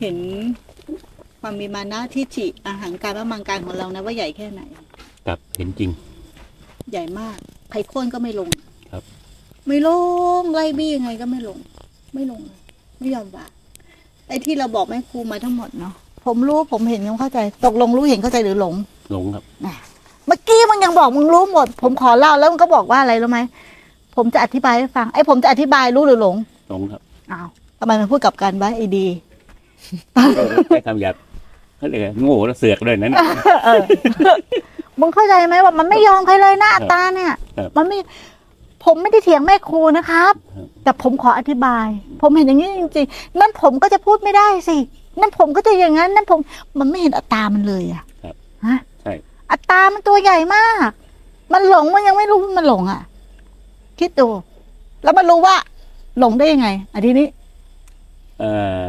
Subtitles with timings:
[0.00, 0.16] เห็น
[1.40, 4.60] ความมีมานะที่จิอาหารการและมังการของเรานะว่าใหญ่แค่ไหน
[5.26, 5.90] กับเห็นจริง
[6.90, 7.36] ใหญ่มาก
[7.68, 8.48] ไผ่โค่นก็ไม่ลง
[8.92, 9.02] ครับ
[9.68, 9.88] ไม่ล
[10.40, 11.58] งไล่บี้ยังไงก็ไม่ลง
[12.14, 12.60] ไม่ลงเลย
[12.98, 13.50] ไม่ยอมวาง
[14.28, 15.94] ไอ้ที่เราบอกแม่ครูมาทั้งหมดเนาะ
[16.26, 18.74] ผมรู้ผมเห็นยังเข้าใจ ตกลงรู้เห็นเข้าใจหรือหลง
[19.12, 19.44] หลงครับ
[20.26, 23.38] เมื่อกี้มึงยังบอกมึงรู้หมด ผมขอเล่าแล้วมึงก็บอกว่าอะไรรู้ไหม
[24.16, 26.36] ผมจะอธิบายให้ฟังไอ้ผมจะอธิบายรู้หรือหลง
[26.70, 27.00] หลงครับ
[27.32, 29.06] อ้าวทำไมมันพูดกลับกันวะไอ้ดี
[30.68, 31.14] ใช้คำหยาบ
[31.78, 33.22] เขาเรียกว่าโง่แล้วเสือกด้วยนั่นน่ะ
[33.64, 33.82] เออ
[35.00, 37.96] มึงเข้าใจไหมว่ามันไม่ยอมใครเลยหน้าครับตาเนี่ย ครับมันไม่
[38.84, 41.86] ผมไม่ได้เถียงแม่ครูนะครับ ครับ แต่ผมขออธิบาย
[42.20, 44.76] ผมเห็นอย่างนี้จริงๆนั่นผมก็จะพูดไม่ได้สิ
[45.20, 46.40] นั่นผมก็จะอย่างนั้น นั่นผม
[46.78, 48.34] มันไม่เห็นอัตรามันเลยอะครับ
[48.66, 49.12] ฮะ ใช่
[49.50, 50.90] อัตรามันตัวใหญ่มาก
[51.52, 53.02] มันหลงมันยังไม่รู้ว่ามันหลงอะ
[54.00, 54.28] คิดดู
[55.04, 55.56] แล้วมันรู้ว่า
[56.18, 57.26] หลงได้ยังไงอันทีนี้
[58.38, 58.50] เอ่
[58.86, 58.88] อ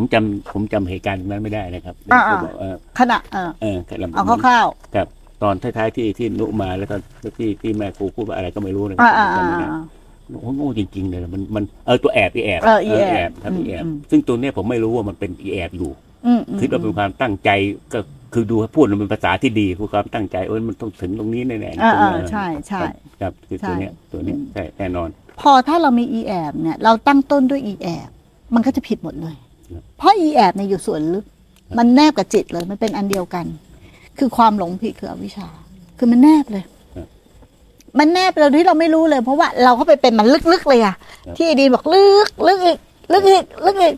[0.00, 4.66] ผมจำผมจำเหตุการณ์นั้นไม่ได้นะครับอ่าๆที่บอกเออขณะเออเออลำเอาคร่าว
[4.96, 5.06] กับ
[5.42, 7.00] ตอนท้ายๆที่ที่นุมาแล้วตอน
[7.38, 9.82] ที่ที่แม่ครูพูดว่าอะไรก็ไม่รู้นะๆอ่าอ่าจำไม่ได้ อ่า
[10.30, 15.90] โอ้โหโง่จริงๆเลยมันมันเออตัวแอบอีแอบเอออีแอบครับอีแอบ อืม ซึ่งตัวเนี้ยผมไม่รู้ว่ามันเป็นอีแอบอยู่
[16.26, 17.50] อืมอืมคิดว่าเป็นความตั้งใจ
[17.92, 18.00] ก็
[18.34, 22.80] คือดูพูดมันเป็นภาษาที่ดีคือความตั้งใจเออมันต้องถึงตรงนี้แน่ๆอ่าตรงอ่านี้ใช่ใช่
[23.20, 25.08] ครับคือตัวเนี้ยใช่ตัวเนี้ยอืมใช่แน่นอน
[25.40, 28.08] พอถ้าเรามี e แอบเนี่ย เราตั้งต้นด้วย e แอบ
[28.54, 29.49] มันก็จะผิดหมดเลยครับ
[29.98, 31.24] เพราะ e แอบเนี่ยอยู่ส่วนลึก
[31.78, 33.46] มันแนบกับจิตเลย มันเป็นอันเดียวกัน
[34.18, 35.48] คือความหลงผิดคืออวิชชา
[35.98, 36.64] คือมันแนบเลย
[37.98, 40.94] มันแนบเราที่เราไม่รู้เลย เพราะว่าเราเข้าไปเป็นมันลึกๆเลยอะ
[41.36, 42.78] ที่ไอดีนบอกลึกลึกอีก
[43.12, 43.94] ลึกอีกลึกอีก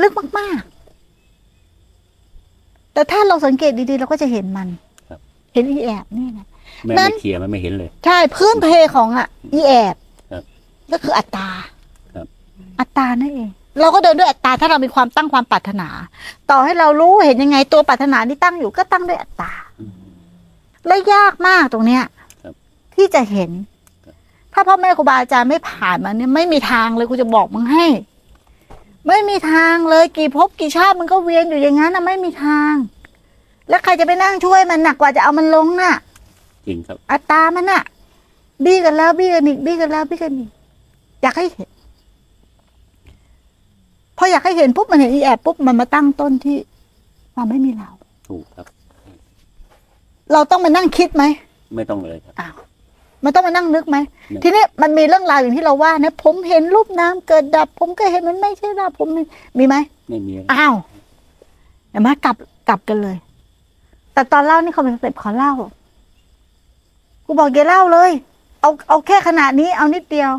[0.00, 0.64] ลึกมากๆ
[2.92, 4.68] แต่ถ้าเราสังเกตดีๆ เราก็จะเห็นมัน
[5.08, 5.18] ครับ
[5.54, 6.46] เห็น e แอบนี่นะ
[6.86, 9.96] แม่นั้นไม่เคลียร์มันไม่เห็นเลย ใช่พื้นเพของอะ อีแอบ
[10.30, 10.42] ครับ
[10.92, 11.48] ก็คืออัตตรา
[12.14, 12.26] ครับ
[12.80, 15.88] อัตตรานั่นเอง เราก็เดินด้วยอัตตราถ้าเรามีความตั้งความปรารถนา
[16.50, 19.92] ต่อให้เรารู้เห็นยังไงตัวปรารถนาที่ตั้งอยู่ก็ตั้งด้วยอัตตราอืม
[20.86, 22.02] และยากมากตรงเนี้ย
[22.42, 22.54] ครับ
[22.94, 23.50] ที่จะเห็น
[24.04, 24.14] ครับ
[24.52, 27.86] ถ้าพ่อแม่ครูบาอาจารย์ไม่ผ่านมาเนี่ยไม่มีทางเลยกูจะบอกมึงให้
[29.08, 32.74] ไม่มีทางเลยกี่ภพกี่ชาติมันก็เวียนอยู่อย่างนั้นนะไม่มีทาง
[33.68, 35.92] แล้วใครจะไปนั่งช่วยมันหนักกว่าจะเอามันลงน่ะ
[36.66, 37.82] จริงครับ อัตรามันอะ
[38.64, 40.50] บี้กันแล้วบี้กันอีกบี้กันแล้วบี้กันอีก
[41.22, 41.70] อยากให้เห็น
[44.18, 46.56] พออยากให้เห็นปุ๊บมันเห็นอีแอบปุ๊บมันมาตั้งต้นที่
[47.34, 47.90] ความไม่มีเรา
[48.28, 48.66] ถูกครับ
[50.32, 51.24] เราต้องมานั่งคิดไหม
[51.74, 52.54] ไม่ต้องเลยครับอ้าว
[53.24, 53.96] มันต้องมานั่งนึกไหม
[54.28, 59.22] ไม่ทีนี้มันมีเรื่องราวอย่างที่เราว่านะผมเห็นรูปน้ำเกิดดับ ผมก็เห็นมันไม่ใช่นะผมมี
[59.58, 59.76] มีไหม
[60.08, 60.74] ไม่มีอ้าว
[61.90, 62.36] เห็นไหมกลับ
[62.68, 63.16] กลับกันเลย
[64.12, 65.52] แต่ตอนเล่านี่เขาเป็นสเต็ปขอเล่า
[67.24, 68.10] กูบอกอย่าเล่าเลย
[68.60, 70.30] เอาเอาแค่ขนาดนี้เอานิดเดียว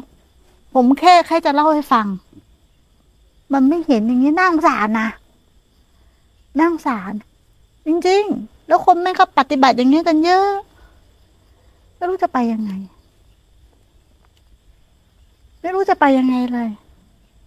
[0.74, 2.06] ผมแค่แค่จะเล่าให้ฟัง
[3.54, 5.10] มันไม่เห็นอย่างนี้น่าสงสารนะ
[6.58, 7.14] น่าสงสาร
[7.88, 10.50] จริง ๆ แล้วคนแม่งก็ปฏิบัติอย่างนี้กันเยอะ
[11.98, 12.72] ไม่รู้จะไปยังไง
[15.62, 16.70] ไม่รู้จะไปยังไงเลย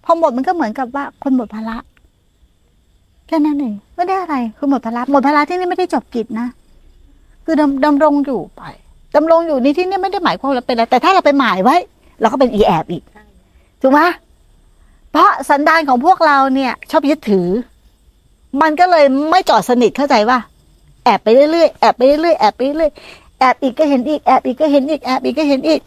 [0.04, 1.76] พอหมดมันก็เหมือนกับว่า คนหมดภาระ
[3.26, 6.46] แค่นั้นเองไม่ได้อะไร คือหมดภาระหมดภาระที่นี่ไม่ได้จบกิจนะ
[7.44, 8.62] คือดำดำรงอยู่ไป
[9.16, 11.76] ดำรงอยู่ในที่นี่ไม่ได้หมายความว่าเราเป็นอะไรแต่ถ้าเราไปหมายไว้
[12.20, 13.02] เราก็เป็นอีแอบอีก
[13.80, 14.00] ถูกไหม
[15.12, 17.48] เพราะสันดานของพวกเราเนี่ย ชอบยึดถือ
[18.62, 20.38] มันก็เลยไม่จอดสนิทเข้าใจว่า
[21.04, 25.80] แอบไปเรื่อยๆแอบไปเรื่อยๆแอบไปเรื่อยๆแอบอีกก็เห็นอีกแอบอีกก็เห็นอีกแอบอีกก็เห็นอีก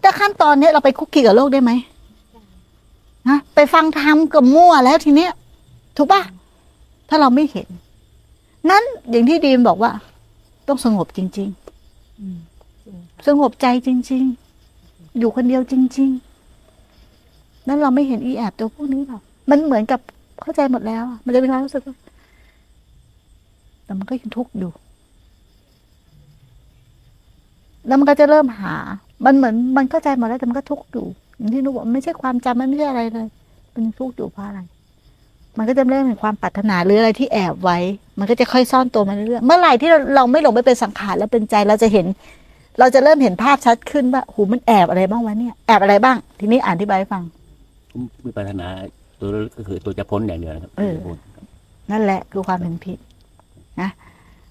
[0.00, 1.72] แต่ขั้นตอนเนี้ยเราไปคุกคีกับโลกได้ไหม
[3.28, 5.32] นะไปฟังธรรมกับมั่วแล้วทีเนี้ย
[5.96, 6.22] ถูกปะ
[7.08, 7.68] ถ้าเราไม่เห็น
[8.70, 9.92] นั้นอย่างที่ดีมบอกว่า
[10.68, 11.48] ต้องสงบจริง
[12.38, 14.24] ๆสงบใจจริง
[14.70, 16.31] ๆ อยู่คนเดียวจริง ๆ
[17.68, 20.00] นั้นเราไม่เห็นอีแอบตัวพวกนี้หรอกมันเหมือนกับ
[20.42, 21.96] เข้าใจหมดแล้ว มันจะมีความรู้สึกว่า
[23.84, 24.72] แต่มันก็ยังทุกข์อยู่
[27.86, 28.74] แล้วมันก็จะเริ่มหา
[29.24, 31.06] มันเหมือนมันเข้าใจหมดแล้วแต่มันก็ทุกข์อยู่
[31.36, 33.26] อย่างที่นุบอกไม่ใช่ความจำมันไม่ใช่อะไรเลย
[33.74, 34.60] มันทุกข์อยู่เพราะอะไร
[35.58, 37.78] มันก็จะเริ่มเห็นความปรารถนาหรืออะไรที่แอบไว้
[38.18, 42.06] มันก็จะค่อยซ่อนตัวมาเรื่อยๆเมื่อไหร่ที่เราเราไม่หลงไปเป็นสังขารแล้วเป็นใจเราจะเห็น
[42.78, 47.22] เราจะเริ่มเห็นภาพชัดขึ้นว่าหูมันแอบอะไรบ้างวะเนี่ย แอบอะไรบ้าง ทีนี้อ่านที่บายให้ฟัง
[47.92, 48.68] ผมมีปรารถนา
[49.20, 51.18] ตัวก็คือตัวจะพ้นอย่างเดียวนะครับเออจะพ้น
[51.90, 52.98] นั่นแหละคือความเห็นผิด
[53.80, 53.90] นะ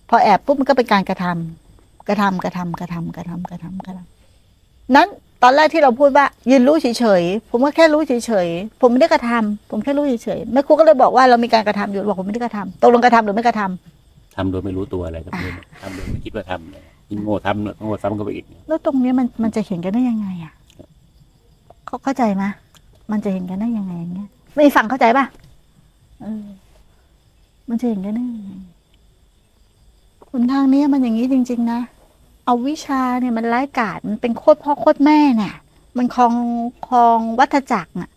[0.09, 5.07] พอแอบปุ๊บมันก็เป็นการกระทำกระทำกระทำกระทำกระทำกระทำกระทำนั้น
[5.43, 8.13] ตอนแรกที่เราพูดว่า ยืนรู้เฉยๆผมก็แค่รู้เฉ
[8.45, 15.33] ยๆผมไม่ได้กระทำผมแค่รู้เฉยๆแม่ครูก็เลยบอกว่าเรามีการกระทำอยู่บอกผมไม่ได้กระทำตกลงกระทำหรือไม่กระทำทำโดยไม่รู้ตัวอะไรครับ
[15.81, 20.53] ทำโดยไม่คิดว่าทำเลยยิ่งโง่ทำโง่ซ้ำก็ไปอีกแล้วตรงเนี้ยมันมันจะเห็นกันได้ยังไงอะ
[21.85, 22.43] เขาเข้าใจไหม
[23.11, 25.25] มันจะเห็นกันได้ยังไงอย่างเงี้ยไม่ฟังเข้าใจป่ะ
[26.21, 26.45] เออ
[27.69, 28.51] มันจะอย่างนั้นได้ยังไง
[30.29, 31.81] หนทางนี้มันอย่างนี้จริง ๆ นะ
[32.45, 35.53] เอาวิชาเนี่ยมันไร้กาดมันเป็นโคตรพ่อโคตรแม่เนี่ย
[35.97, 36.33] มันคลอง
[36.87, 38.11] คลองวัฏจักรน่ะ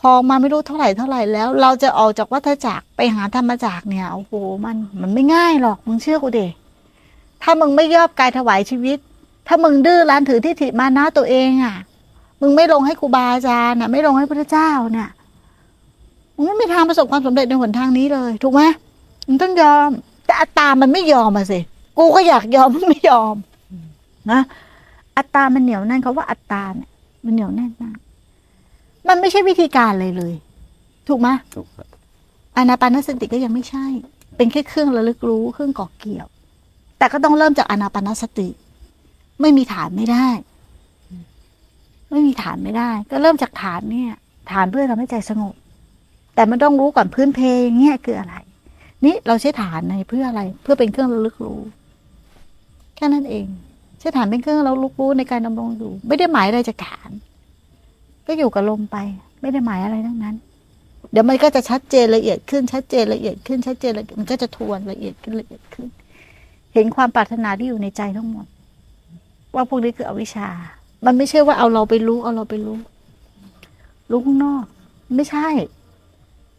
[0.00, 4.32] คลองมาไม่รู้เท่าไหร่เท่าไหร่แล้ว เราจะออกจากวัฏจักรไปหาธรรมจักรเนี่ยโอ้โห
[4.64, 6.40] มัน มันไม่ง่ายหรอกมึงเชื่อกูเด
[7.42, 8.98] ถ้ามึงไม่ยอบกายถวายชีวิต
[9.46, 11.76] ถ้ามึงดื้อรั้นถือที่ถิมานะตัวเองอะ
[12.44, 15.10] มึงไม่ลงให้ครูบาอาจารย์น่ะ ไม่ลงให้พระเจ้าเนี่ย
[16.36, 18.62] มึงไม่มีทางประสบความสำเร็จในหนทางนี้เลย ถูกไหม
[19.26, 19.90] มึงต้องยอม
[20.26, 21.60] แต่อัตตามันไม่ยอมมาสิ
[21.98, 23.34] กูก็อยากยอมมันไม่ยอม
[24.30, 24.40] นะ
[25.16, 26.90] อัตตามันเหนียวแน่นเขาว่าอัตตาเนี่ย
[27.24, 27.96] มันเหนียวแน่นมาก
[29.08, 30.34] มันไม่ใช่วิธีการเลยเลย
[31.08, 31.86] ถูกไหมถูกครับ
[32.56, 33.86] อานาปานสติก็ยังไม่ใช่
[34.36, 36.26] เป็นแค่เครื่องระลึกรู้เครื่องก่อเกี่ยว
[36.98, 38.48] แต่ก็ต้องเริ่มจากอานาปานสติ
[39.40, 40.26] ไม่มีฐานไม่ได้
[42.14, 44.12] ไม่มีฐานไม่ได้ ก็เริ่มจากฐานเนี่ย
[44.52, 45.54] ฐานเพื่อทำให้ใจสงบ
[46.34, 48.34] แต่มันต้องรู้ก่อนพื้นเพอย่างเงี้ยคืออะไร
[49.04, 51.60] นี่เราใช้ฐานในเพื่ออะไร เพื่อเป็นเครื่องระลึกรู้
[52.96, 53.46] แค่นั้นเอง
[53.98, 57.10] ใช้ฐานเป็นเครื่องเระลึกรู้ในการดำรงอยู่ ไม่ได้หมายอะไรจากฐาน
[58.26, 58.96] ก็อยู่กับลมไป
[59.40, 60.36] ไม่ได้หมายอะไรทั้งนั้น
[61.12, 65.88] เดี๋ยวมันก็จะชัดเจนละเอียดขึ้นชัดเจนละเอียดขึ้นชัดเจนละเอียดมันก็จะทวนละเอียดขึ้นละเอียดขึ้น
[66.74, 68.46] เห็นความปรารถนาที่อยู่ในใจทั้งหมด
[69.54, 70.48] ว่าพวกนี้คืออวิชชา
[71.06, 72.76] มันไม่ใช่ว่าเอาเราไปรู้ เอาเราไปรู้
[74.10, 74.64] รู้ข้างนอก
[75.16, 75.48] ไม่ใช่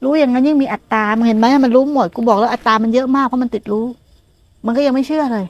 [0.04, 3.86] รู้อย่างนั้นยิ่งมีอัตตามึงเห็นไหมมันรู้หมดกูบอกแล้วอัตตามันเยอะมากเพราะมันติดรู้
[4.66, 5.46] มันก็ยังไม่เชื่อเลย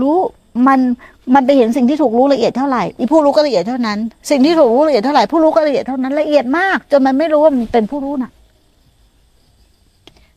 [0.00, 0.16] รู้
[0.66, 0.80] มัน
[1.34, 3.98] มันไปเห็นสิ่งที่ถูกรู้ละเอียดเท่าไหร่อีผู้รู้ก็ละเอียดเท่านั้น
[4.30, 8.30] สิ่งที่ถูกรู้ละเอียดเท่าไหร่ผู้รู้ก็ละเอียดเท่านั้นละเอียดมาก จนมันไม่รู้ว่ามันเป็นผู้รู้น่ะ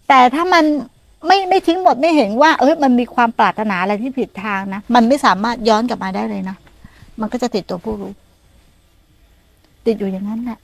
[0.08, 0.66] แต่ถ้ามัน
[1.28, 6.58] ไม่ไม่ทิ้งหมดไม่เห็นว่า เอ้ยมันมีความปรารถนาอะไรที่ผิดทางนะ มันไม่สามารถย้อนกลับมาได้เลยนะ
[7.20, 8.14] มันก็จะติดตัวผู้รู้
[9.86, 10.60] ติดอยู่อย่างนั้นแหละ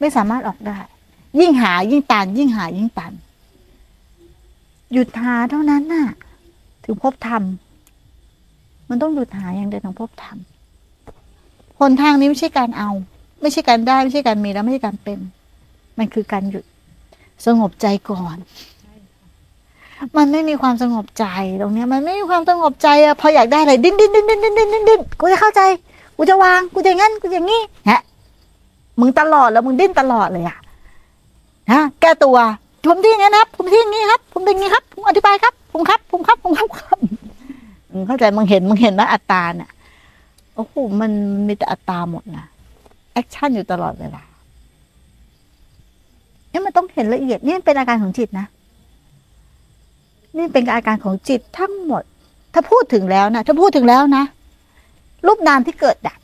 [0.00, 0.78] ไม่สามารถออกได้
[1.38, 3.12] ยิ่งหายิ่งตัน ยิ่งหายิ่งตัน
[4.92, 6.06] หยุดหาเท่านั้นน่ะ
[6.84, 7.42] ถึงพบธรรม
[8.88, 10.36] มันต้องหยุดหาอย่างเดียวถึงพบธรรม
[11.78, 12.90] หนทางนี้ไม่ใช่การเอา
[13.40, 15.18] ไม่ใช่การได้ ไม่ใช่การมีแล้วไม่ใช่การเป็น
[15.98, 16.64] มันคือการหยุด
[17.46, 18.36] สงบใจก่อน
[20.16, 21.24] มันไม่มีความสงบใจ
[21.60, 25.60] ตรงเนี้ย มันไม่มีความสงบใจอะพออยากได้อะไรดิ้นดิ้นดิ้นดิ้นดิ้นดิ้นดิ้นดิ้นกูจะเข้าใจ
[26.16, 28.00] กูจะวาง กูจะงั้น กูจะงี้ฮะ
[29.00, 30.58] มึงตลอดแล้วมึงดิ้นตลอดเลยอะ
[31.72, 32.36] ฮะแก้ตัว
[32.84, 36.98] ผมที่อย่างนั้นครับ ผมที่อย่างนี้ครับ ผมเป็นอย่างนี้ครับ ผมอธิบายครับ ผมครับ ผมครับ ผมครับครับ
[37.92, 39.70] มึงเข้าใจมึงเห็นมึงเห็นนะอัตตาเนี่ย
[40.54, 41.10] โอ้โหมัน
[41.46, 42.46] มีแต่อัตตาหมดนะ
[43.12, 44.22] action อยู่ตลอดเวลา
[46.50, 48.46] เนี่ยมันต้องเห็นละเอียดนี่เป็นอาการของจิตนะ
[50.38, 52.02] นี่เป็นอาการของจิตทั้งหมด
[52.54, 54.24] ถ้าพูดถึงแล้วนะถ้าพูดถึงแล้วนะ
[55.26, 56.18] รูปนามที่เกิดดับ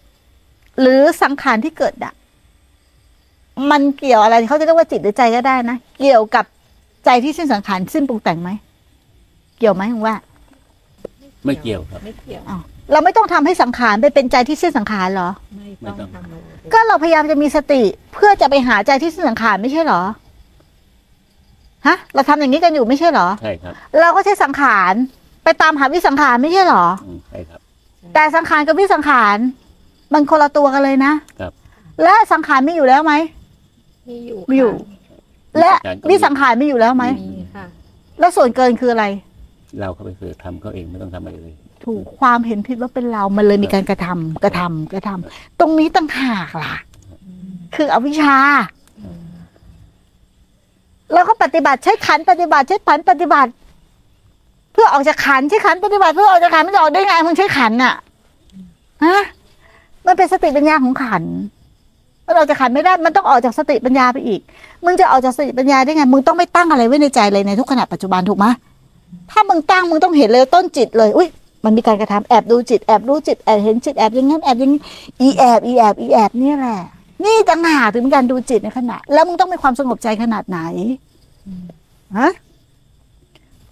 [0.80, 2.14] หรือสังขารที่เกิดดับ
[3.70, 6.44] มันเกี่ยวอะไรเขาจะเรียกว่าจิตหรือใจก็ได้นะ เกี่ยวกับ
[7.04, 8.50] ใจที่สิ้นสังขารสิ้นปรุงแต่งไหม
[9.58, 10.16] เกี่ยวไหมคุณว่า
[11.44, 12.62] ไม่เกี่ยวครับไม่เกี่ยวอ้าว
[12.92, 16.40] เราไม่ต้องทำให้สังขารไปเป็นใจที่สิ้นสังขารเหรอไม่ไม่ต้องต้องทำเลย
[16.72, 17.82] ก็เราพยายามจะมีสติ
[18.14, 20.02] เพื่อจะไปหาใจที่สิ้นสังขารไม่ใช่เหรอ
[21.86, 24.94] ฮะ เราทำอย่างนี้กันอยู่ไม่ใช่เหรอ ใช่ครับ เราก็ใช้สังขาร
[25.44, 27.60] ไปตามหาวิสังขารไม่ใช่เหรออืมใช่ครับ
[28.14, 29.36] แต่สังขารกับวิสังขาร
[30.12, 31.52] มันคนละตัวกันเลยนะครับ
[32.02, 33.14] และสังขารมีอยู่แล้วไหม
[34.08, 34.74] มีอยู่มีอยู่
[35.58, 35.72] และ
[36.10, 37.66] วิสังขารมีอยู่แล้วไหมมีค่ะ
[38.20, 39.04] แล้วส่วนเกินคืออะไร
[39.80, 41.54] เราเข้าไปคือทำเขาเองไม่ต้องทำอะไรเลย
[41.84, 46.74] ถูกความเห็นผิดว่าเป็นเรามันเลยมีการกระทำกระทำกระทำตรงนี้ต่างหากล่ะ
[47.74, 48.36] คืออวิชชา
[51.12, 53.50] แล้วก็ปฏิบัติใช้ขันปฏิบัติใช้ผันปฏิบัติ
[54.72, 57.94] เพื่อออกจากขันใช้ขันปฏิบัติ เพื่อออกจากขันมันจะออกได้ไงมึงใช้ขันน่ะ
[59.04, 59.22] ฮะ
[60.06, 61.22] มันเป็นสติปัญญาของขัน
[62.26, 64.40] มันออกจากขันไม่ได้ มันต้องออกจากสติปัญญาไปอีก
[64.84, 68.46] มึงจะออกจากสติปัญญาได้ไง มึงต้องไม่ตั้งอะไรไว้ในใจเลยในทุกขณะปัจจุบันถูกไหม
[69.30, 71.28] ถ้ามึงตั้งมึงต้องเห็นเลยต้นจิตเลย อุ้ย
[71.64, 74.80] มันมีการกระทำแอบดูจิตแอบรู้จิตแอบเห็นจิตแอบอย่างนั้นแอบอย่างนี้
[75.20, 76.78] อีแอบอีแอบอีแอบนี่แหละ
[77.24, 80.60] นี่ต่างหากถึงเป็นการดูจิตในขณะ แล้วมึงต้องมีความสงบใจขนาดไหน
[82.18, 82.30] ฮะ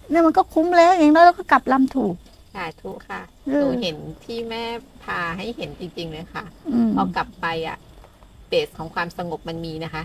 [0.09, 2.15] เนี่ยมันก็คุ้มแล้วอย่างน้อยเราก็กลับลำถูก
[2.55, 4.63] สาธุค่ะเอหอนูเห็นที่แม่
[5.03, 7.77] พาให้เห็นจริง ๆ เลยค่ะอืม พอกลับไปอะ
[8.49, 10.03] เบสของความสงบมันมีนะคะ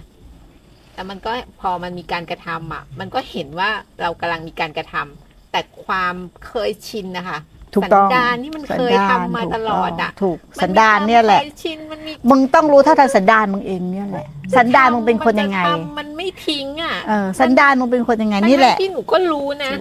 [0.95, 3.71] แต่มันก็พอมันมีการกระทำอะ มันก็เห็นว่า
[4.01, 6.15] เรากำลังมีการกระทำแต่ความ
[6.47, 7.39] เคยชินนะคะ
[7.75, 14.27] ถูกต้องสันดานที่มันเคยทำมาตลอดอะถูกสันดานเนี่ยแหละมัมีความคยชินมันมีมึงต้องรู้เท่าทันสันดานมึงเองเนี่ยแหละ
[14.57, 19.73] สันดานมึงเป็นคนยังไง มัจะทำมันไม่ทิ้งอะเออสันดานมึงเป็นคนยังไงนี่แหละทั้งๆที่หนูก็รู้นะ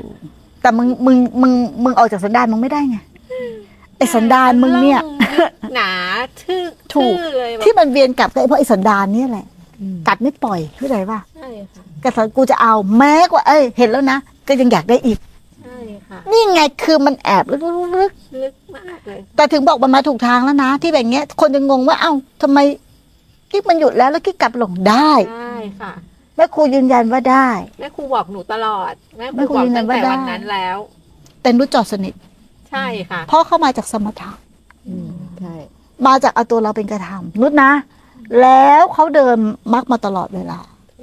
[0.62, 2.97] แต่มึงมึงมึงมึงออกจากสันดานมึงไม่ได้ไง
[3.97, 5.00] ไอ้สันดานมึงเนี่ย
[5.75, 5.91] หนา
[6.41, 9.45] ทื่อถูกทื่อเลยแบบที่มันเวียนกลับก็ไอ้เพราะไอ้สันดานเนี่ยแหละ
[10.07, 15.32] กัดไม่ปล่อยเข้าใจป่ะใช่ค่ะกระสันกูจะเอาแม้กว่าเอ้ยเห็นแล้วนะก็ยังอยากได้อีกใช่ค่ะ
[16.32, 17.62] นี่ไงคือมันแอบลึก
[17.96, 22.60] ลึกมากเลยๆแต่ถึงบอกมันมาถูกทางแล้วนะ ที่แบบเงี้ย คนจะงงว่าเอ้าทำไม
[23.51, 25.93] กิ๊กมันหยุดแล้วแล้วกิ๊กกลับหลงได้ใช่ค่ะ
[26.36, 30.77] แม่ครูยืนยันว่าได้ แม่ครูบอกหนูตลอด แม่คแม่รูครูบอกยืนยัตั้นงว่าแต่ได้วันนั้นแล้ว
[31.41, 32.13] แต่นุชจอดสนิท
[32.72, 34.32] ใช่ค่ะ เพราะเข้ามาจากสมถะ
[34.88, 35.55] อืมใช่
[36.08, 37.72] มาจากเอาตัวเราเป็นกระทำนุชนะ
[38.41, 39.38] แล้วเขาเดิน
[39.74, 40.60] มักมาตลอดเวลา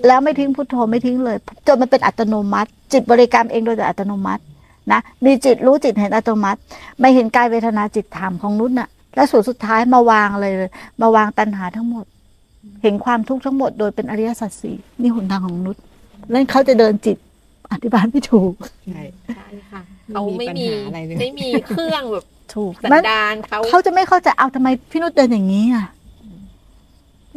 [0.06, 1.36] แล้วไม่ทิ้งพุทโธไม่ทิ้งเลย
[1.66, 4.42] จนมันเป็นอัตโนมัติ จิตบริกรรมเองโดยอัตโนมัติ
[4.92, 6.60] นะมีจิตรู้จิตเห็นอัตโนมัติ
[7.00, 10.54] ไม่เห็นกายเวทนาจิตธรรมของนุชน่ะ และส่วนสุดท้ายมาวางเลย
[11.00, 12.04] มาวางตัณหาทั้งหมด
[12.82, 15.76] เห็นความทุกข์ทั้งหมดโดยเป็นอริยสัจสี่นี่หนทางของนุช
[16.30, 17.16] แล้วเขาจะเดินจิต
[17.72, 18.54] อธิบายไม่ถูก
[18.86, 19.02] ใช่
[19.36, 25.86] ใช่ค่ะเขาไม่ไม่มีมีปัญหาอะไรเลยไม่มีเครื่องแบบถูกสันมันดานเขาเขาจะไม่เข้าใจเอาทำไมพี่นุชเดินอย่างนี้อะ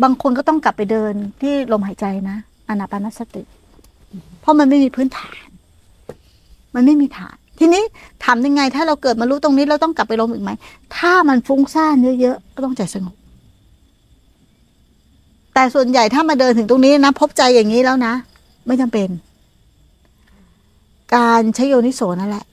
[0.03, 2.37] บางคนก็ต้องกลับไปเดินที่ลมหายใจนะ
[2.69, 3.43] อนาปานสติ
[4.41, 5.47] เพราะมันไม่มีพื้นฐาน
[6.75, 7.83] มันไม่มีฐาน ทีนี้
[8.23, 10.51] ถามยังไง ถ้าเราเกิดมารู้ตรงนี้เราต้องกลับไปลมอีกไหม
[10.97, 13.15] ถ้ามันฟุ้งซ่านเยอะๆก็ต้องใจสงบ
[15.53, 18.13] แต่ส่วนใหญ่ถ้ามาเดินถึงตรงนี้นะพบใจอย่างนี้แล้วนะ
[18.67, 19.09] ไม่จำเป็น
[21.15, 22.45] การใช้โยนิโสนั่นแหละ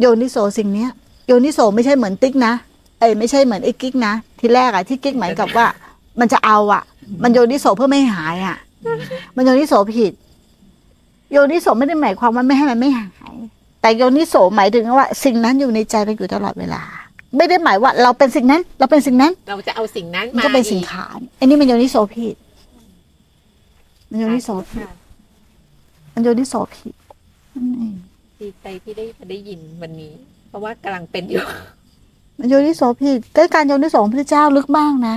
[0.00, 0.90] โยนิโสสิ่งเนี้ย
[1.26, 2.52] โยนิโสไม่ใช่เหมือนติ๊กนะ
[2.98, 5.66] เอ้ไม่ใช่เหมือนไอ้กิ๊กนะทีแรกอะที่กิ๊กหมายกับว่า
[6.20, 6.82] มันจะเอาอะ
[7.22, 8.56] มันโยนิโสเพื่อไม่ให้หายอะ
[9.36, 10.12] มันโยนิโสผิด
[11.32, 13.25] โยนิโสไม่ได้หมายความว่าไม่ให้มันไม่หาย
[13.86, 16.82] แต่โยนิโสหมายถึงว่า สิ่งนั้นอยู่ในใจเราอยู่ตลอดเวลา
[17.36, 22.36] ไม่ได้หมายว่าเราเป็นสิ่งนั้น เราเป็นสิ่งนั้น เราจะเอาสิ่งนั้นมันมาก็เป็นสิ่งอีกขานอันนี้มันโยนิโสผิด
[24.10, 24.94] มันโยนิโสผิดค่ะ
[26.14, 26.94] มันโยนิโสผิด
[27.54, 27.94] นั่นเอง
[28.40, 30.12] ดีใจที่ได้มาได้ยินวันนี้
[30.48, 31.42] เพราะว่ากำลังเป็นอยู่
[32.38, 35.16] มันโยนิโสผิดแต่การโยนิโสของพระเจ้าลึกมากนะ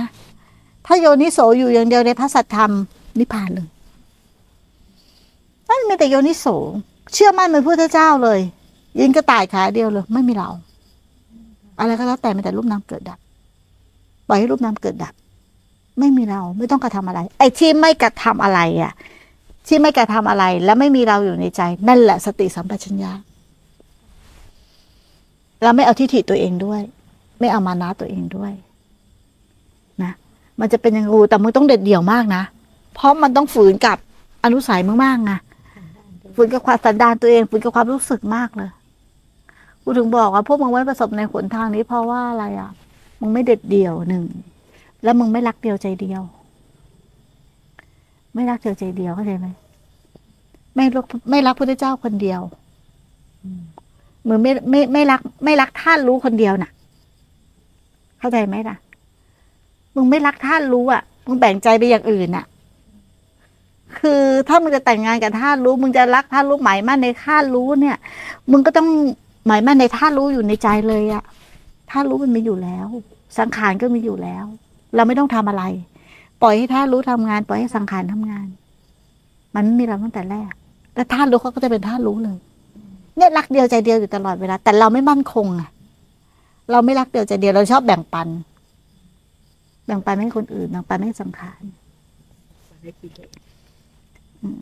[0.86, 2.72] ถ้าโยนิโสอยู่อย่างเดียวในพระสัทธรรม
[3.18, 3.68] นิพพานเลย
[5.68, 6.46] นั่นมีแต่โยนิโส
[7.12, 8.40] เชื่อมั่นเป็นพระพุทธเจ้าเลย
[8.98, 10.48] ยิงกระต่ายขาเดียวเลย ไม่มีเรา
[11.78, 13.18] อะไรก็แล้วแต่มีแต่รูปนามเกิดดับ
[14.28, 15.14] ปล่อยให้รูปนามเกิดดับ
[15.98, 18.92] ไม่มีเราไม่ต้องกระทำอะไร ไอ้ที่ไม่กระทำอะไรอะ
[19.68, 23.12] ที่ไม่กระทำอะไร แล้วไม่มีเราอยู่ในใจ นั่นแหละสติสัมปชัญญะ
[25.62, 26.80] เราไม่เอาทิฏฐิตัวเองด้วย
[27.40, 28.52] ไม่เอามานะตัวเองด้วย
[30.02, 30.12] นะ
[30.60, 32.42] มันจะเป็นอยังงูแต่มึงต้องเด็ดเดี่ยวมากนะ
[32.94, 33.96] เพราะมันต้องฝืนกับ
[34.44, 35.32] อนุสัยมึงมากไง
[36.34, 38.70] ฝืนกับความสันดานตัวเองฝืนกับความรู้สึกมากเลย
[39.90, 42.70] กูถึงบอกว่าพวกมึงไม่ประสบในหนทางนี้เพราะว่าอะไรอะ
[43.20, 44.24] มึงไม่เด็ดเดี่ยวหนึ่ง
[45.02, 46.22] แล้วมึงไม่รักเดียวใจเดียว
[48.34, 49.46] ไม่รักเดียวใจเดียวเข้าใจไหม
[50.74, 52.40] ไม่รักไม่รักพระเจ้าคนเดียว
[54.28, 56.70] มึงไม่ไม่ไม่รัก ไม่รักท่านรู้คนเดียวน่ะ
[58.18, 58.76] เข้าใจไหมล่ะ
[59.94, 62.44] มึงไม่รักท่านรู้อะ มึงแบ่งใจไปอย่างอื่นอะ
[63.98, 67.96] คือถ้ามึงจะแต่งงานกับท่านรู้ มึงจะรักท่านรู้หมายมั่นในท่านรู้เนี่ย
[68.50, 68.88] มึงก็ต้อง
[69.50, 71.22] หมายมั่นในท่ารู้อยู่ในใจเลยอะ
[71.90, 72.86] ท่ารู้มันมีอยู่แล้ว
[73.38, 74.44] สังขารก็มีอยู่แล้ว
[74.94, 75.64] เราไม่ต้องทำอะไร
[76.42, 78.46] ปล่อยให้ท่ารู้ทำงาน ปล่อยให้สังขารทำงาน
[79.54, 80.52] มันไม่มีเราตั้งแต่แรก
[80.94, 82.38] แต่ท่ารู้เขาก็จะเป็นท่ารู้เลย
[83.16, 85.70] เนี่ยรักเดียวใจเดียวอยู่ตลอดเวลา แต่เราไม่มั่นคงอะ
[86.70, 88.28] เราไม่รักเดียวใจเดียวเราชอบแบ่งปัน
[89.86, 91.62] แบ่งปันให้คนอื่นแบ่งปันให้สังขาร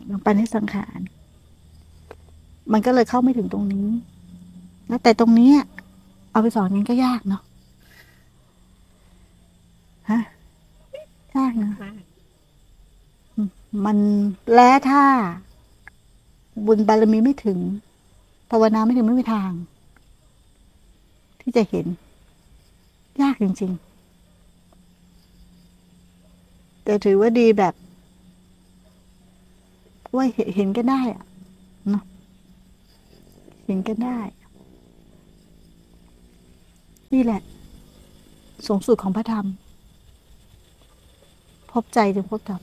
[0.07, 0.99] แบ่งปันให้สังขาร
[2.71, 3.87] มันก็เลยเข้าไม่ถึงตรงนี้
[4.89, 5.57] แล้วแต่ตรงเนี้ย
[6.31, 7.41] เอาไปสอนกันก็ยากเนาะ
[10.09, 10.19] ฮะ
[11.35, 11.93] ยากเนาะมาก
[13.85, 13.97] มัน
[14.53, 15.03] และถ้า
[16.65, 17.59] บุญบารมีไม่ถึง
[18.51, 19.51] ภาวนาไม่ถึงไม่มีทาง
[21.41, 21.85] ที่จะเห็น
[23.21, 23.83] ยากจริง ๆ
[26.83, 27.73] แต่ถือว่าดีแบบ
[30.15, 31.23] ว่าเห็นเห็นก็ได้อะ
[31.89, 32.03] เนาะ
[33.65, 34.19] เห็นก็ได้
[37.13, 37.41] นี่แหละ
[38.67, 39.45] สูงสุดของพระธรรม
[41.71, 42.61] พบใจถึงพบธรรม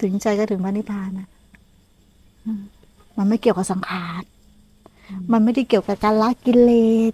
[0.00, 1.28] ถึงใจก็ถึงพระนิพพานนะ
[2.46, 2.58] ม
[3.16, 4.22] มันไม่เกี่ยวกับสังขาร
[5.32, 6.70] มันไม่ได้เกี่ยวกับการละกิเล
[7.10, 7.12] ส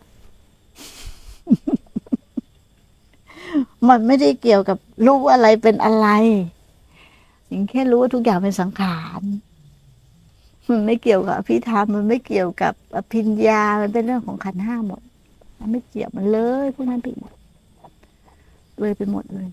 [3.89, 6.09] มันไม่ได้เกี่ยวกับรู้อะไรเป็นอะไร
[7.49, 9.23] อย่างแค่รู้ว่าทุกอย่างเป็นสังขาร
[10.71, 15.01] มันไม่เกี่ยวกับอภิธรรมมันไม่เกี่ยวกับอภิญญา มันเป็นเรื่องของขันธ์ห้าหมด
[15.59, 17.33] มันไม่เกี่ยวมันเลยพวกนั้นไปหมด
[18.81, 19.49] เลยไปหมดเลย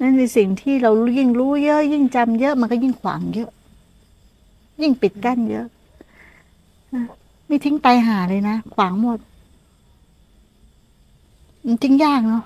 [0.00, 3.50] นั่นคือสิ่งที่เรายิ่งรู้เยอะ ยิ่งจำเยอะ มันก็ยิ่งขวางเยอะ
[4.82, 5.66] ยิ่งปิดกั้นเยอะ
[6.94, 7.04] นะ
[7.46, 9.18] ไม่ทิ้งตายหาเลยนะ ขวางหมด
[11.66, 12.44] มันจริงยากเนาะ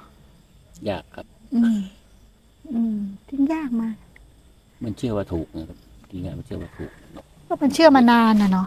[0.89, 1.81] ยากครับ อืม
[2.73, 2.97] อืม
[3.29, 3.97] ทิ้งยากมาก
[4.85, 5.79] มันเชื่อว่าถูกนะครับ
[6.11, 6.91] ทีงานมันเชื่อว่าถูก
[7.47, 8.67] ก็มันเชื่อมานานนะเนาะ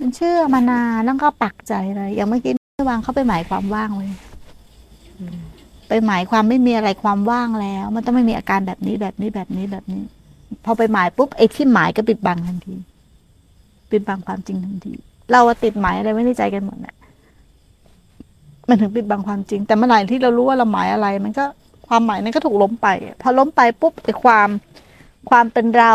[0.00, 2.52] มันเชื่อมานานแล้วก็ปักใจเลยอย่างเมื่อกี้
[2.88, 4.08] วางเขาไปหมายความว่างไว้
[5.88, 10.02] ไปหมายความไม่มีอะไรความว่างแล้ว มันต้องไม่มีอาการแบบนี้แบบนี้แบบนี้แบบนี้
[10.64, 12.74] พอไปหมายปุ๊บไอ้ที่หมายก็ปิดบังทันที
[13.90, 14.94] ปิดบังความจริงทันที
[15.32, 16.96] เราติดหมายอะไรไว้ในใจกันหมดน่ะ
[18.68, 21.44] มันถึงปิดบังความจริง แต่เมื่อไหร่ที่เรารู้ว่าเราหมายอะไร มันก็
[21.88, 22.88] ความหมายนั้นก็ถูกล้มไป
[23.22, 24.48] พอล้มไปปุ๊บไอ้ความ
[25.30, 25.92] ความเป็นเรา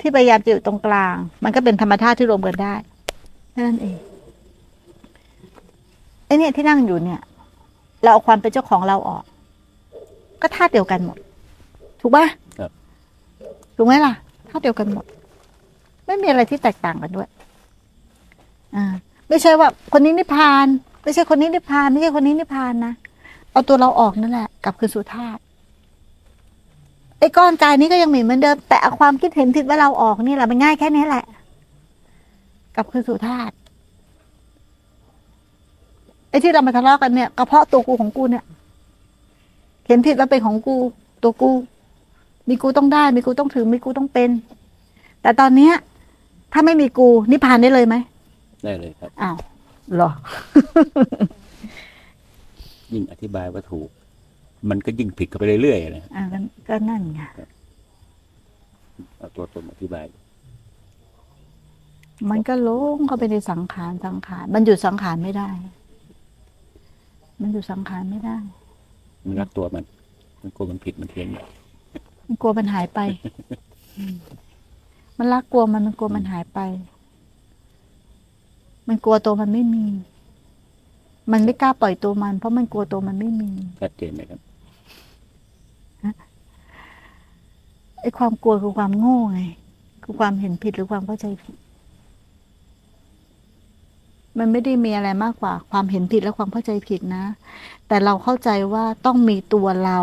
[0.00, 2.74] ที่พยายามจะอยู่ตรงกลาง มันก็เป็นธรรมชาติที่รวมกันได้
[3.52, 3.96] แค่นั้นเอง
[6.26, 7.20] ไอ้เนี่ยที่นั่งอยู่เนี่ย
[8.02, 9.24] เราเอาความเป็นเจ้าของเราออก
[10.42, 11.18] ก็ธาตุเดียวกันหมด
[12.00, 12.26] ถูกปะ
[12.58, 12.70] ครับ
[13.76, 14.12] ถูกไหมล่ะ
[14.48, 15.04] ธาตุเดียวกันหมด
[16.06, 17.28] ไม่มีอะไรที่แตกต่างกันด้วย
[18.76, 18.84] อ่า
[19.28, 20.66] ไม่ใช่ว่า คนนี้นิพพาน
[21.04, 22.94] ไม่ใช่คนนี้นิพพาน ไม่ใช่คนนี้นิพพานนะ
[23.52, 25.40] เอาตัวเราออกนั่นแหละกลับคืนสู่ธาตุ
[27.18, 31.24] ไอ้ก้อนกายนี้ก็ยังมีเหมือนเดิม แต่เอาความคิดเห็นผิดว่าเราออกนี่แหละมันง่ายแค่นี้แหละ
[32.74, 33.54] กลับคืนสู่ธาตุ
[36.30, 38.44] ไอ้ที่เรามาทะเลาะกันเนี่ยก็เพราะตัวกูของกูเนี่ย
[39.86, 40.76] เห็นผิดว่าเป็นของกู
[41.22, 41.50] ตัวกู
[42.48, 44.30] มีกูต้องได้ มีกูต้องถือ มีกูต้องเป็น
[45.22, 45.74] แต่ตอนเนี้ย
[46.52, 47.94] ถ้าไม่มีกูนิพพานได้เลยไหม
[48.64, 49.36] ได้เลยครับอ้าว
[49.94, 50.10] เหรอ
[52.92, 53.88] ยิ่งอธิบายว่าถูก
[54.70, 57.20] มันก็ยิ่งผิดกันไปเรื่อยๆนะอ่าก็ก็นั่นไง
[59.18, 60.04] เอาตัวตนอธิบาย
[62.30, 65.48] มันก็หลงเข้าไปในสังขารสังขารมันหยุดสังขารไม่ได้
[67.40, 68.36] มันหยุดสังขารไม่ได้
[69.26, 69.84] มันรักตัวมัน
[70.40, 71.28] มันกลัวมันผิดมันเพี้ยน
[72.26, 73.00] มันกลัวมันหายไป
[73.98, 74.16] อืม
[75.18, 76.60] มันรักกลัวมันมันกลัวมันหายไป
[78.88, 79.84] มันกลัวตัวมันไม่มี
[81.30, 83.50] มันไม่กล้าปล่อยตัวมัน เพราะมันกลัวตัวมันไม่มี
[83.80, 84.40] ชัดเจนเลยครับ
[88.00, 89.40] ไอ้ความกลัวคือความโง่ไง
[90.02, 91.56] คือความเห็นผิดหรือความเข้าใจผิด
[94.38, 97.24] มันไม่ได้มีอะไรมากกว่า ความเห็นผิดและความเข้าใจผิดนะ
[97.88, 99.98] แต่เราเข้าใจว่าต้องมีตัวเรา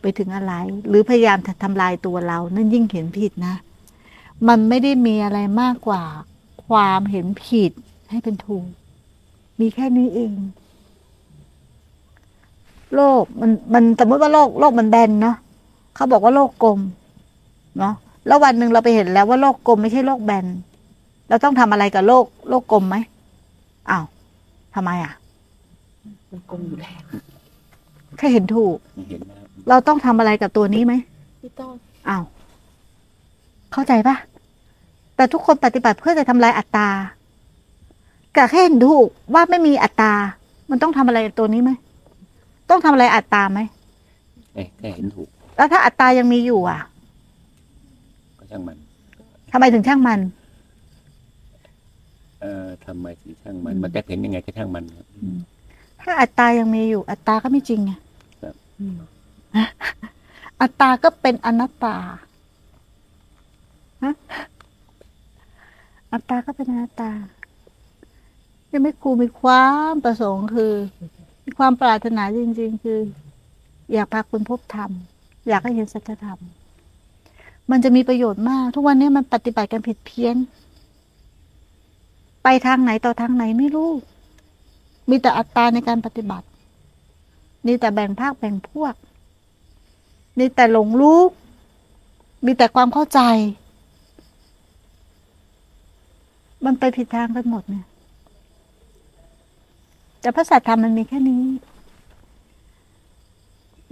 [0.00, 0.52] ไปถึงอะไร
[0.88, 3.54] หรือพยายามทำลายตัวเรา นั่นยิ่งเห็นผิดนะ
[4.48, 6.02] มันไม่ได้มีอะไรมากกว่า
[6.66, 7.72] ความเห็นผิด
[8.10, 8.66] ให้เป็นถูก
[9.60, 10.34] มีแค่นี้เอง
[12.96, 15.36] โลกมันมันสมมติว่าโลกโลกมันแบนเนาะ
[15.94, 16.78] เขาบอกว่าโลกกลม
[17.78, 17.94] เนาะ
[18.26, 20.46] แล้ววันหนึ่งเราไปเห็นแล้วว่าโลกกลมไม่ใช่โลกแบน
[21.28, 22.96] เราต้องทำอะไรกับโลก โลกกลมไหม
[23.90, 24.04] อ้าว
[24.74, 25.12] ทำไมอะ
[26.30, 27.02] มันกลมอยู่แล้ว
[28.18, 28.76] แค่เห็นถูก
[29.10, 30.94] เห็นนะครับเราต้องทำอะไรกับตัวนี้ไหม
[31.40, 31.72] พี่ต้อง
[32.08, 32.24] อ้าว
[33.72, 34.16] เข้าใจปะ
[35.16, 36.88] แต่ทุกคนปฏิบัติเพื่อจะทำลายอัตตา
[38.34, 40.12] แต่แค่เห็นถูกว่าไม่มีอัตตา
[40.70, 41.70] มันต้องทำอะไรกับตัวนี้ไหม
[42.70, 43.60] ต้องทำอะไรอัตตาไหม
[44.54, 46.80] เอ้ยแค่เห็นถูกแล้วถ้าอัตตายังมีอยู่อะ
[48.38, 48.76] ก็ช่างมัน
[49.52, 50.20] ทำไมถึงช่างมัน
[52.40, 55.06] เอ่อทำไมถึงช่างมันมันจะเห็นยังไงก็ช่างมันครับ
[56.00, 57.92] ถ้าอัตตายังมีอยู่ อัตตาก็ไม่จริงไง
[58.42, 58.96] ครับ อืม
[60.60, 61.96] อัตตาก็เป็นอนัตตา
[64.04, 64.14] ฮะ
[66.12, 67.10] อัตตาก็เป็นอนัตตา
[68.72, 71.06] ยังไม่ครูมีความประสงค์คือมี
[71.58, 73.00] ความปรารถนาจริง ๆ คือ
[73.92, 74.90] อยากพาคุณพบธรรม
[75.48, 76.38] อยากให้เห็นสัจธรรม
[77.70, 80.36] มันจะมีประโยชน์มาก ทุกวันนี้มันปฏิบัติกันผิดเพี้ยน
[82.42, 83.90] ไปทางไหนต่อทางไหนไม่รู้
[85.10, 86.46] มีแต่อัตตาในการปฏิบัติ
[87.66, 88.94] มีแต่แบ่งภาคแบ่งพวก
[90.38, 91.20] มีแต่หลงรู้
[92.46, 93.20] มีแต่ความเข้าใจ
[96.64, 97.86] มันไปผิดทางกันหมดเนี่ย
[100.24, 101.44] แต่พระสัทธรรมมันมีแค่นี้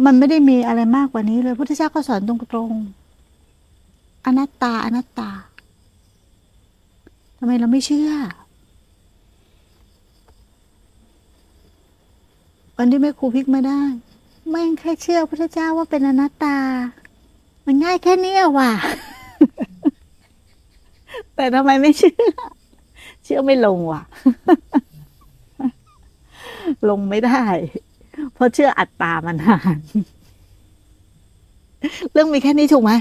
[0.04, 5.30] มันไม่ได้มีอะไรมากกว่านี้เลยพุทธเจ้าก็สอนตรงๆอนัตตาอนัตตา
[7.38, 8.10] ทำไมเราไม่เชื่อ
[12.76, 13.82] วันที่แม่ครูพลิกมาได้
[14.50, 16.56] แม่งแค่เชื่อพระเจ้าว่าเป็นอนัตตา
[17.66, 18.72] มันง่ายแค่นี้ว่ะ
[21.34, 22.16] แต่ทำไมไม่เชื่อ
[23.24, 24.02] เชื่อไม่ลงว่ะ
[26.88, 27.44] ลงไม่ได้
[28.35, 29.76] เพราะเชื่ออัตตามานาน
[32.12, 32.92] เรื่องมีแค่นี้ถูกไหม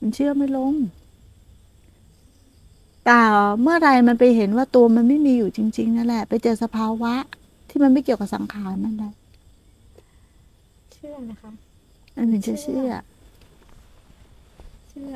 [0.00, 0.74] มันเชื่อไม่ลง
[3.04, 3.20] แต่
[3.62, 7.14] เมื่อไรมันไปเห็นว่าตัวมันไม่มีอยู่จริง ๆ นั่นแหละ ไปเจอสภาวะ
[7.68, 9.12] ที่มันไม่เกี่ยวกับสังขารนั่นแหละ
[10.92, 11.50] เชื่อนะคะ
[12.16, 12.82] อันถึงจะเชื่อ
[14.88, 15.12] เชื่อ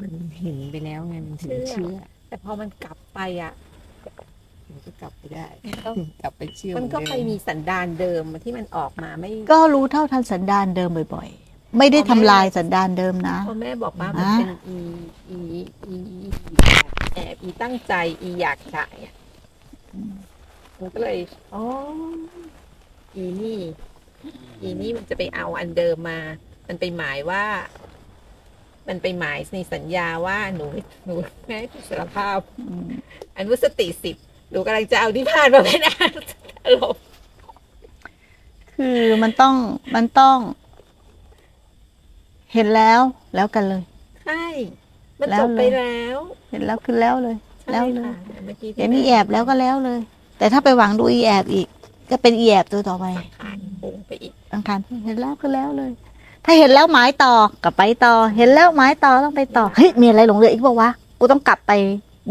[0.00, 1.96] มันเห็นไปแล้วไงมันถึงเชื่อ
[2.28, 3.52] แต่พอมันกลับ ไปอะ
[4.70, 5.90] มันก็กลับไปได้มันก็
[6.22, 14.78] กลับไปเชื่อมันก็ไปมีสันดานเดิมที่มันออกมาไม่ ก็รู้เท่าทันสันดานเดิมบ่อยๆ ไม่ได้ทำลายสันดานเดิมนะพอแม่บอกว่ามันอะเป็นอี
[15.30, 15.38] อี
[15.86, 15.96] อี
[17.14, 19.14] แอบอีตั้งใจอีอยากจ่ายอะ
[20.80, 21.18] มันก็เลย
[21.54, 21.64] อ๋อ
[23.14, 23.58] อีนี่
[24.62, 26.20] อีนี่มันจะไปเอาอันเดิมมา
[26.68, 27.44] มันไปหมายว่า
[28.88, 30.66] มันไปหมายในสัญญาว่าหนู
[31.04, 31.14] หนู
[31.46, 32.88] แม่สารภาพอืม
[33.36, 34.16] อันวุสติสิบ
[34.50, 36.12] หนูกำลังจะเอานิพพานมาเป็นอัน
[36.62, 36.96] ตลบ
[38.74, 39.54] คือมันต้อง
[39.94, 40.38] มันต้อง
[42.54, 43.00] เห็นแล้ว
[43.34, 43.82] แล้วกันเลย
[44.24, 44.44] ใช่
[45.20, 46.18] มันแล้จวบเลยไปแล้ว
[46.50, 49.98] เห็นแล้วคือแล้วเลยใช่แล้วเลยค่ะเมื่อกี้ที่เห็นอีแอบแล้วก็แล้วเลย
[50.38, 51.68] แต่ถ้าไปหวังดูอีแอบอีก
[52.10, 55.90] ก็เป็นอีแอบตัวต่อไปสังขารปรุงไปอีกอังคารเห็นแล้วก็แล้วเลย
[56.50, 57.32] ถ้าเห็นแล้วหมายต่อ
[57.64, 61.72] กับไปต่อ เห็นแล้วหมายต่อต้องไปต่อเฮ้ยมีอะไรหลงเหลืออีกบอกว่ากูต้องกลับไป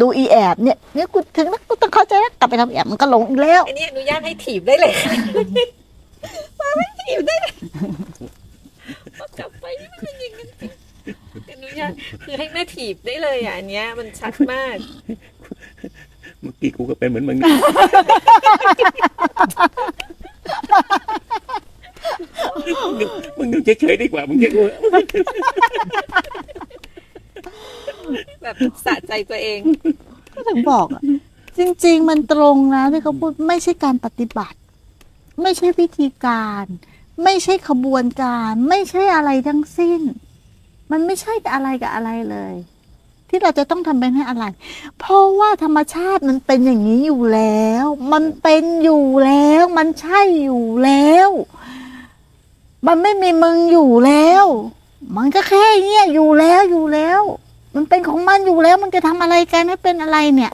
[0.01, 5.11] ดูอีแอบเนี่ยเนี่ยกูถึงแล้วกูต้องเข้าใจแล้วกลับไปทำแอบมันก็หลงอีกแล้วอันนี้อนุญาตให้ถีบได้เลยค่ะ
[6.59, 7.53] มาไม่ถีบได้เลย
[9.19, 10.71] พอกลับไปนี่มันเป็นอย่างนั้นจริง
[11.51, 11.91] อนุญาต
[12.25, 14.77] คือให้แม่ถีบได้เลยอะอันเนี้ยมันชัดมาก
[16.41, 17.37] เมื่อกี้กูก็เป็นเหมือนมึง
[23.37, 24.61] มึงดูเฉยๆดีกว่า มึงจะกู
[28.41, 29.59] แบบสะใจตัวเอง
[30.33, 31.01] ก็ถึงบอกอะ
[31.57, 34.57] จริง ๆ มันตรงนะที่เขาพูดไม่ใช่การปฏิบัติ
[35.41, 36.65] ไม่ใช่วิธีการ
[37.23, 40.01] ไม่ใช่ขบวนการ ไม่ใช่อะไรทั้งสิ้น
[40.91, 42.55] มันไม่ใช่อะไรกับอะไรเลย
[43.29, 44.45] ที่เราจะต้องทำเป็นให้อะไร
[44.99, 51.29] เพราะว่าธรรมชาติมันเป็นอย่างนี้อยู่แล้ว มันเป็นอยู่แล้ว มันใช่อยู่แล้ว
[52.87, 54.45] มันไม่มีมึงอยู่แล้ว
[55.17, 57.21] มันก็แค่เนี้ยอยู่แล้วอยู่แล้ว
[57.75, 60.51] มันเป็นของมันอยู่แล้ว มันจะทำอะไรกันให้เป็นอะไรเนี่ย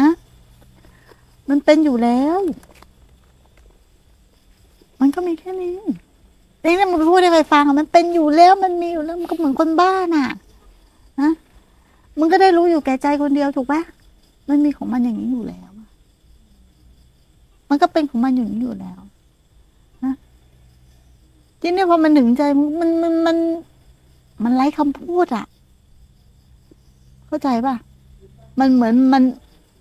[0.00, 0.08] อะ
[1.48, 2.36] มันเป็นอยู่แล้ว
[5.00, 5.80] มันก็มีแค่นี้เอ
[6.72, 10.26] งนี่มันพูดให้ใครฟังอะมันเป็นอยู่แล้ว มันมีอยู่แล้วมันก็เหมือนคนบ้าน่ะ
[11.20, 11.30] นะ
[12.18, 13.80] มึงก็ได้รู้อยู่แก่ใจคนเดียวถูกปะ
[14.48, 15.70] มันมีของมันอย่างนี้อยู่แล้ว
[17.68, 19.00] มันก็เป็นของมันอย่างนี้อยู่แล้ว
[21.66, 22.42] ทีนี้พอมันถึงใจ
[22.80, 23.36] มันมันมัน
[24.44, 25.46] มันไร้คำพูดอะ
[27.26, 27.74] เข้าใจป่ะ
[28.58, 29.22] มันเหมือนมัน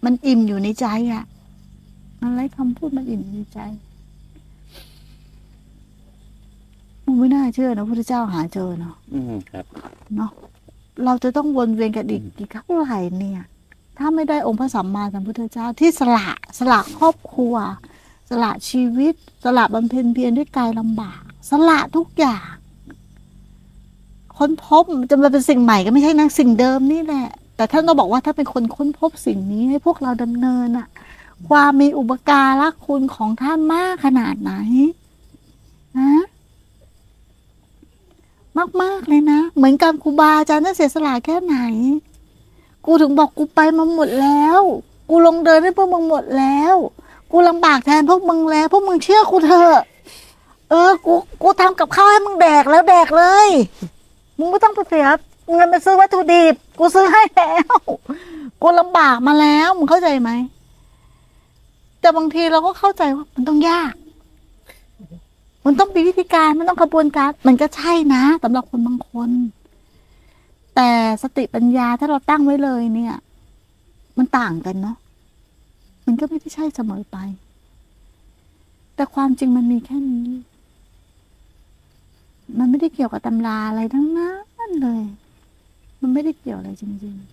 [0.05, 1.23] มันอิ่มอยู่ในใจอะ่ะ
[2.21, 3.59] มันไร้คำพูดมันอิ่มอยู่ในใจ
[7.05, 9.65] มึงไม่น่าเชื่อนะพระพุทธเจ้าหาเจอเนาะอืมครับ
[10.15, 10.31] เนาะ
[11.05, 13.41] เราจะต้องวนเวียนกันอีกกี่เท่าไหร่เนี่ย
[13.97, 16.27] ถ้าไม่ได้องค์พระสัมมาสัมพุทธเจ้าที่สละ
[16.59, 17.55] สละครอบครัว
[18.29, 22.45] สละชีวิต สละบำเพ็ญเพียรด้วยกายลำบาก สละทุกอย่าง
[24.37, 30.87] ค้นพบจะมาเป็นสิ่งใหม่ก็ไม่ใช่นะสิ่งเดิมนี่แหละ แต่ท่านก็บอกว่าถ้าเป็นคนค้นพบสิ่งนี้ให้พวกเราดำเนินอะ
[31.47, 34.53] ความมีอุปการะคุณของท่านมากขนาดไหน
[35.99, 36.11] นะ
[38.81, 41.57] มากๆเลยนะ เหมือนกับครูบาอาจารย์ท่านเสียสละแค่ไหน
[42.85, 44.59] กูถึงบอกกูไปมาหมดแล้ว
[45.09, 46.75] กูลงเดินให้พวกมึงหมดแล้ว
[47.31, 49.81] กูลำบากแทนพวกมึงแล้ว พวกมึงเชื่อกูเถอะ
[50.69, 53.49] เออ กูกูทำกับข้าวให้มึงแดกแล้วแดกเลย
[54.37, 55.07] มึงไม่ต้องไปเสีย
[55.51, 57.75] เงินไปซื้อวัตถุดิบ กูซื้อให้แล้ว
[58.61, 60.31] กูลำบากมาแล้ว มึงเข้าใจไหม
[61.99, 63.93] แต่บางทีเราก็เข้าใจว่ามันต้องยาก
[65.65, 69.29] มันต้องมีวิธีการมันต้องกระบวนการ มันก็ใช่นะสำหรับคนบางคน
[70.75, 70.89] แต่
[71.23, 73.15] สติปัญญาถ้าเราตั้งไว้เลยเนี่ย
[74.17, 74.97] มันต่างกันเนาะ
[76.05, 77.17] มันก็ไม่ได้ใช่เสมอไป
[78.95, 80.27] แต่ความจริงมันมีแค่นี้
[82.57, 84.33] มันไม่ได้เกี่ยวกับตำราอะไรทั้งนั้
[84.69, 85.01] นเลย
[86.01, 87.23] มันไม่ได้เกี่ยวอะไรจริงๆ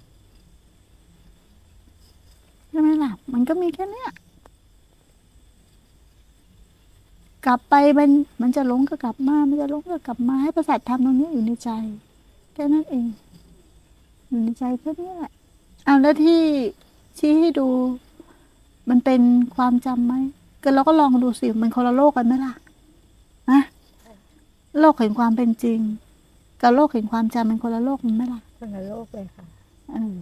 [2.69, 4.11] ใช่ไหมล่ะ มันก็มีแค่เนี้ย
[7.47, 8.11] กลับไปมัน
[8.43, 11.71] มันจะหลงก็กลับมา มันจะหลงก็กลับมาให้ประสาทธรรมตรงนี้อยู่ในใจ
[12.55, 13.07] แค่นั้นเอง
[14.29, 15.31] อยู่ในใจแค่นี้แหละ
[15.85, 16.41] เอาแล้วที่
[17.19, 17.69] ชี้ให้ดู
[18.89, 19.21] มันเป็น
[19.57, 20.15] ความจำไหม
[20.63, 22.55] ก็เราก็ลองดูสิ มันคนละโลกกันไหมล่ะ
[24.81, 25.81] โลกแห่งความเป็นจริง
[26.61, 29.45] กับโลกแห่งความจำมันคนละโลกมันไหมล่ะคนละโลกเลยค่ะ
[29.93, 30.15] เออ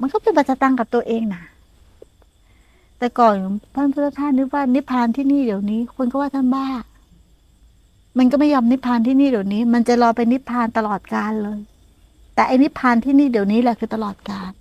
[0.00, 1.42] มันก็เป็นปัจจตังกับตัวเองนะ
[2.98, 3.34] แต่ก่อน
[3.74, 6.66] ท่านพุทธทาสนึกว่านิพพานที่นี่เดี๋ยวนี้ คนก็ว่าท่านบ้า
[8.18, 11.60] มันก็ไม่ยอมนิพพานที่นี่เดี๋ยวนี้ มันจะรอไปนิพพานตลอดกาลเลย
[12.34, 14.52] แต่ไอ้นิพพานที่นี่เดี๋ยวนี้แหละคือตลอดกาล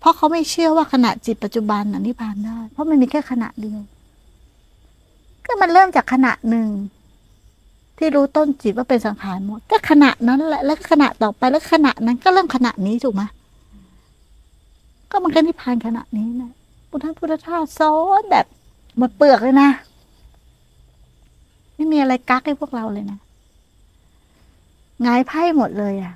[0.00, 3.80] เพราะเขาไม่เชื่อว่าขณะจิตปัจจุบันน่ะนิพพานได้ เพราะมันมีแค่ขณะเดียว
[5.44, 6.68] ก็มันเริ่มจากขณะหนึ่ง
[7.98, 13.22] ที่รู้ต้นจิตว่าเป็นสังขารหมด ก็ขณะนั้นแหละ แล้วขณะต่อไปแล้วขณะนั้นก็เริ่มขณะนี้ถูกไหม
[15.10, 16.52] ก็มันก็นิพพานขณะนี้นะ
[16.88, 18.46] พุทธพุทธทาสสอนแบบ
[18.98, 19.68] หมดเปลือกเลยนะ
[21.74, 23.18] ไม่มีอะไรกักให้พวกเราเลยนะ
[25.06, 26.14] งายไพ่หมดเลยอะ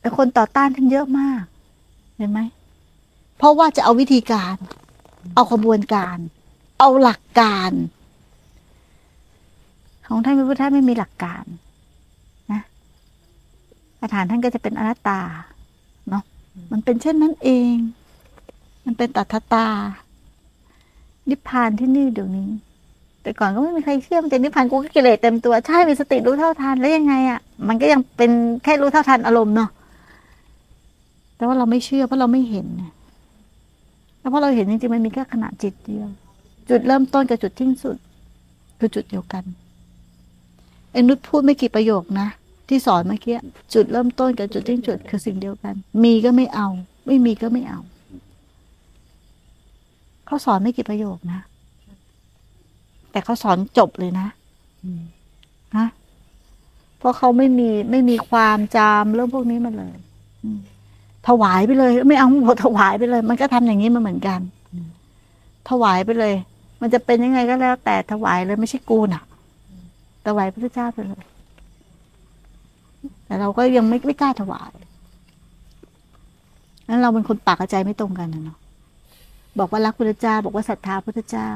[0.00, 1.42] แต่คนต่อต้านท่านเยอะมาก
[2.16, 2.40] เห็นไหม
[3.38, 4.56] เพราะว่าจะเอาวิธีการ
[5.34, 6.18] เอาขบวนการ
[6.78, 7.70] เอาหลักการ
[10.08, 11.44] ของท่านพระพุทธไม่มีหลักการ
[12.52, 12.62] นะ
[14.00, 15.20] อาถานท่านก็จะเป็นอนัตตา
[16.08, 16.22] เนาะ
[16.72, 17.74] มันเป็นเช่นนั้นเอง
[18.84, 19.66] มันเป็นตัทตา
[21.28, 22.48] นิพพานที่นี่เดี๋ยวนี้
[23.22, 28.30] แต่ก่อนก็ไม่มีใครเชื่อมันจะนิพพานกูก็กิเลสเต็มตัวใช่มีสติรู้เท่าทันแล้วยังไงอะ่ะ มันก็ยังเป็น
[28.64, 29.70] แค่รู้เท่าทันอารมณ์เนาะ
[31.36, 32.66] แต่ว่าเราไม่เชื่อเพราะเราไม่เห็น
[34.20, 36.08] แล้วพอเราเห็นจริงๆมันมีแค่ขณะจิตเดียว
[36.68, 37.96] จุดเริ่มต้นกับจุดทิ้งสุด
[38.78, 39.44] คือจุดเดียวกัน
[40.92, 42.28] ไอ้นุชพูดไม่กี่ประโยคนะ
[42.68, 43.36] ที่สอนเมื่อกี้
[43.74, 46.68] จุดเริ่มต้นกับจุดทิ้งสุดคือสิ่งเดียวกัน มีก็ไม่เอา
[47.06, 47.80] ไม่มีก็ไม่เอา
[50.26, 51.40] เขาสอนไม่กี่ประโยคนะ
[53.10, 54.26] แต่เขาสอนจบเลยนะ
[55.76, 55.88] ฮะ
[56.98, 59.96] เพราะเขาไม่มีไม่มีความจำเรื่องพวกนี้มาเลย
[61.28, 64.40] ถวายไปเลย ไม่เอาหมดถวายไปเลย มันก็ทำอย่างนี้มาเหมือนกัน
[65.68, 66.34] ถวายไปเลย
[66.80, 69.22] มันจะเป็นยังไงก็แล้ว แต่ถวายเลยไม่ใช่กูน่ะ
[70.26, 71.24] ถวายพระเจ้าไปเลย
[73.24, 74.72] แต่เราก็ยังไม่ไม่กล้าถวาย
[76.88, 78.58] นั้นเราเป็นคนปากกับใจไม่ตรงกันนะเนาะ
[79.58, 81.50] บอกว่ารักพระเจ้า บอกว่าศรัทธาพระเจ้า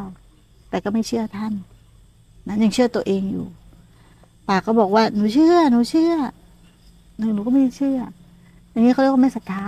[0.70, 1.53] แต่ก็ไม่เชื่อท่าน
[2.46, 3.46] นั้นยังเชื่อตัวเองอยู่
[4.48, 6.14] ปากก็บอกว่าหนูเชื่อ หนูเชื่อ
[7.18, 7.98] หนูหนูก็ไม่เชื่อ
[8.70, 9.64] อย่างนี้เขาเรียกว่าไม่ศรัทธา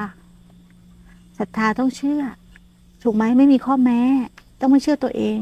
[1.39, 2.21] ศรัทธาต้องเชื่อ
[3.03, 4.01] ถูกไหมไม่มีข้อแม้
[4.61, 5.39] ต้องไม่เชื่อตัวเอง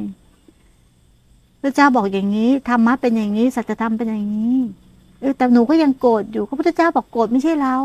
[1.62, 4.56] พระเจ้าบอกอย่างนี้ธรรมะเป็นอย่างนี้สัจธรรมเป็นอย่างนี้
[5.20, 7.76] เออแต่หนูก็ยังโกรธอยู่เพราะพระเจ้าบอกโกรธไม่ใช่เรา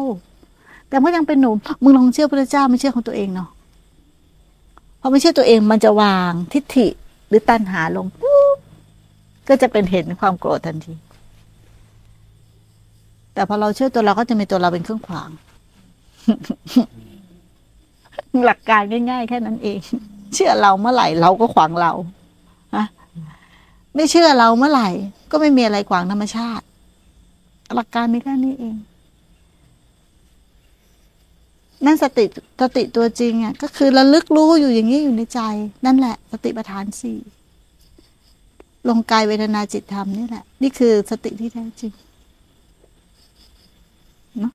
[0.87, 1.51] แต่ก็ยังเป็นหนู
[1.83, 3.49] มึงลองเชื่อพระเจ้าไม่เชื่อของตัวเองเนาะ
[5.01, 6.87] พอไม่เชื่อตัวเองมันจะวางทิฏฐิ
[7.27, 8.57] หรือตัณหาลงปุ๊บ
[9.47, 10.93] ก็จะเป็นเห็นความโกรธทันที
[13.33, 15.29] แต่พอเราเชื่อตัวเราก็จะมีตัวเราเป็นเครื่องขวาง
[18.45, 19.79] หลักการง่าย ๆ แค่นั้นเอง
[20.33, 21.91] เชื่อเราเมื่อไหร่เราก็ขวางเรา
[23.97, 24.89] ไม่เชื่อเราเมื่อไหร่
[25.31, 26.65] ก็ไม่มีอะไรขวางธรรมชาติ
[27.75, 28.75] หลักการมีแค่นี้เอง
[31.85, 32.25] นั่นสติ
[32.61, 35.39] สติตัวจริงอะก็คือระลึกรู้อยู่อย่างนี้อยู่ในใจ
[35.85, 37.19] นั่นแหละ สติปัฏฐานสี่
[38.89, 41.91] ลงกายเวทนาจิตธรรมนี่แหละ นี่คือสติที่แท้จริง